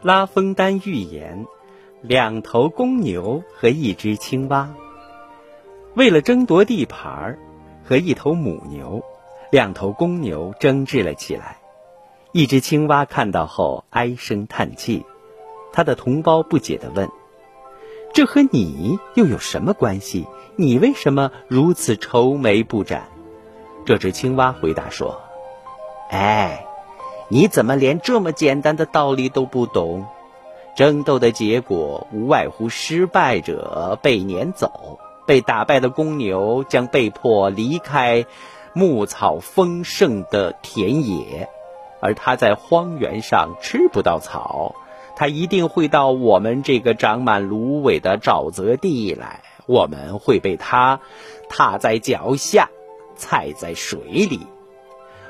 [0.00, 1.46] 拉封丹预言，
[2.02, 4.70] 两头公牛和一只青蛙，
[5.94, 7.38] 为了争夺地盘儿
[7.84, 9.02] 和一头母牛，
[9.50, 11.58] 两头公牛争执了起来。
[12.30, 15.04] 一只青蛙看到后唉声叹气，
[15.72, 17.08] 他的同胞不解地问
[18.14, 20.28] ：“这和你又有什么关系？
[20.54, 23.08] 你为什么如此愁眉不展？”
[23.84, 25.20] 这只青蛙回答说
[26.10, 26.64] ：“哎。”
[27.28, 30.06] 你怎么连这么简单的道理都不懂？
[30.74, 38.24] 争斗的结果无外乎失败者被撵走，被打败的公牛将被迫离开
[38.72, 41.48] 牧草丰盛的田野，
[42.00, 44.76] 而它在荒原上吃不到草，
[45.16, 51.00] 它一定会到我们这个长满芦苇的沼泽地来，我们会被它
[51.48, 52.70] 踏在脚下，
[53.16, 54.46] 踩在水里。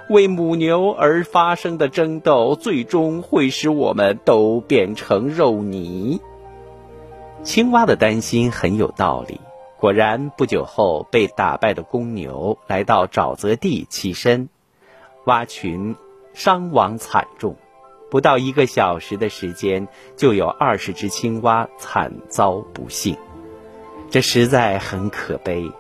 [0.09, 6.21] 为母牛而发生的争斗，最终会使我们都变成肉泥。
[7.43, 9.41] 青蛙的担心很有道理。
[9.79, 14.49] 果然，不久后被打败的公牛来到沼泽地栖身，
[15.27, 15.95] 蛙群
[16.35, 17.55] 伤亡惨重。
[18.11, 23.17] 不到一个小时的时间，就有二十只青蛙惨遭不幸。
[24.11, 25.71] 这实在很可悲。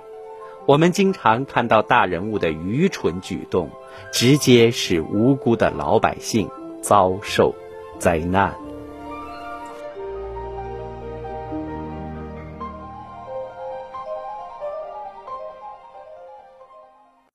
[0.69, 3.70] 我们经常看到大人物的愚蠢举动，
[4.12, 6.47] 直接使无辜的老百姓
[6.83, 7.55] 遭受
[7.98, 8.67] 灾难。